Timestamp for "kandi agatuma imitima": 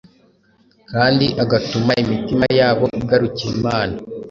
0.91-2.45